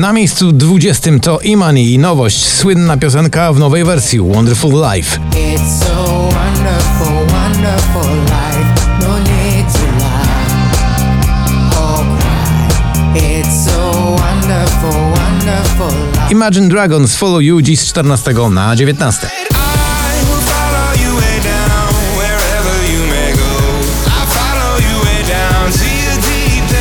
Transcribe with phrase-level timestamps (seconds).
[0.00, 5.18] Na miejscu 20 to Imani i nowość, słynna piosenka w nowej wersji Wonderful Life.
[5.18, 8.70] It's so wonderful, wonderful life.
[16.30, 19.49] Imagine Dragons Follow You dziś z 14 na 19.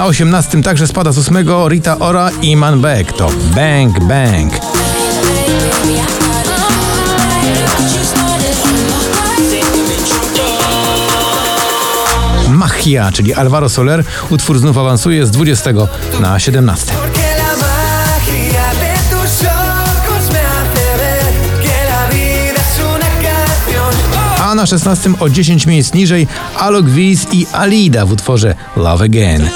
[0.00, 4.52] Na 18 także spada z 8 Rita Ora i Man Beck to Bang Bang.
[12.48, 15.70] Machia, czyli Alvaro Soler, utwór znów awansuje z 20
[16.20, 16.92] na 17.
[16.92, 21.32] Porque la magia de tus ojos me hace ver
[21.62, 23.94] que la vida es una canción.
[24.50, 26.26] A na 16 o 10 miejsc niżej
[26.58, 29.50] Alok Wiz i Alida w utworze Love Again.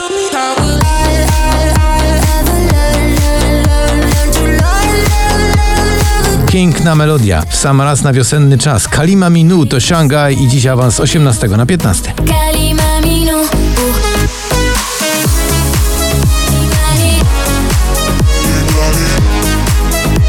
[6.54, 8.88] Piękna melodia, w sam raz na wiosenny czas.
[8.88, 12.12] Kalima Minu to Shanghai i dziś awans z 18 na 15.
[12.16, 13.32] Kalima Minu.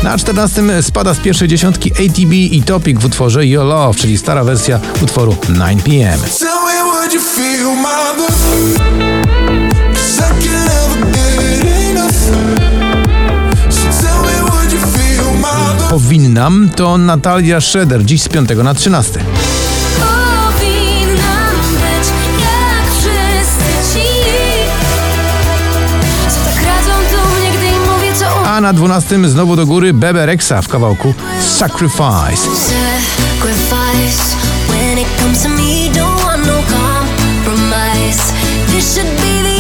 [0.03, 4.43] Na 14 spada z pierwszej dziesiątki ATB i Topic w utworze Your Love, czyli stara
[4.43, 6.17] wersja utworu 9pm.
[15.95, 19.19] Powinnam to Natalia Schroeder, dziś z 5 na 13.
[19.99, 22.07] Powinnam być
[22.39, 24.07] jak wszyscy ci,
[26.29, 26.63] co tak.
[28.45, 31.13] A na 12 znowu do góry Bebe Rexa w kawałku
[31.57, 32.43] Sacrifice.
[33.39, 34.35] Sacrifice
[34.67, 38.33] when it comes to me, don't want no compromise.
[38.67, 39.54] This should be the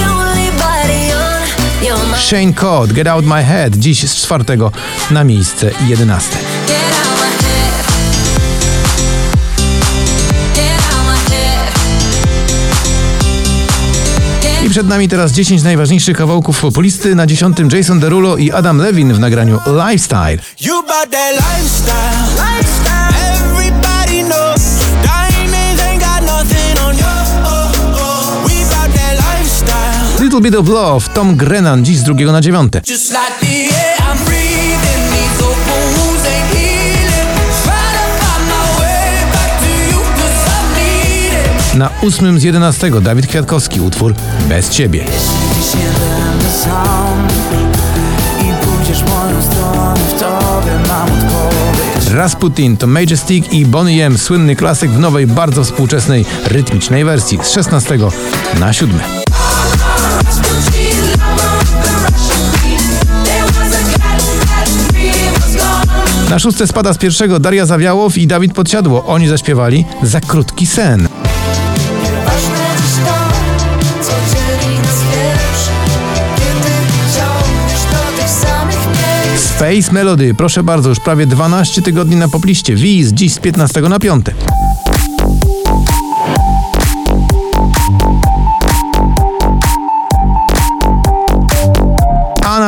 [2.25, 4.71] Shane Code, Get Out My Head, dziś z czwartego
[5.11, 6.37] na miejsce 11.
[6.67, 7.85] Get out my head.
[10.55, 11.73] Get out my head.
[14.65, 17.15] I przed nami teraz 10 najważniejszych kawałków populisty.
[17.15, 20.37] Na 10 Jason Derulo i Adam Levin w nagraniu Lifestyle.
[30.35, 32.81] Little Bit of Love, Tom Grennan, dziś z drugiego na dziewiąte.
[41.75, 44.13] Na ósmym z 11 Dawid Kwiatkowski, utwór
[44.49, 45.05] Bez Ciebie.
[45.71, 47.27] Siedem sam
[48.41, 52.09] i pójdziesz moją stronę, w tobie mam odpowiedź.
[52.13, 57.49] Rasputin to Majestic i Bonnie M, słynny klasyk w nowej, bardzo współczesnej, rytmicznej wersji z
[57.49, 57.97] 16
[58.59, 59.24] na 7.
[66.35, 69.05] Na szóste spada z pierwszego Daria Zawiałow i Dawid Podsiadło.
[69.05, 71.07] Oni zaśpiewali Za krótki sen.
[79.37, 82.75] Space Melody, proszę bardzo, już prawie 12 tygodni na popliście.
[82.75, 84.25] Wiz dziś z 15 na 5.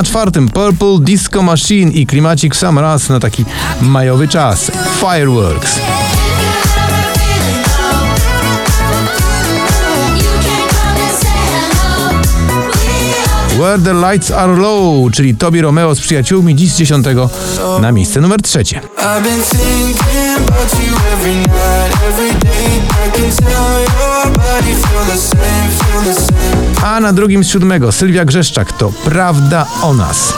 [0.08, 3.46] czwartym Purple Disco Machine i Klimacik sam raz na taki
[3.82, 4.72] majowy czas.
[5.00, 5.80] Fireworks.
[13.60, 17.06] Where the Lights Are Low, czyli Tobi Romeo z przyjaciółmi dziś z 10
[17.82, 18.82] na miejsce numer trzecie.
[21.18, 22.78] Every night, every day.
[22.78, 26.67] I can tell your body feel the same, feel the same.
[26.84, 30.34] A na drugim z siódmego Sylwia Grzeszczak to Prawda o nas.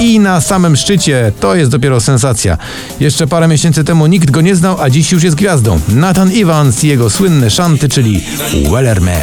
[0.00, 2.58] I na samym szczycie to jest dopiero sensacja.
[3.00, 5.80] Jeszcze parę miesięcy temu nikt go nie znał, a dziś już jest gwiazdą.
[5.88, 8.24] Nathan Evans i jego słynne szanty, czyli
[8.70, 9.16] Wellerman.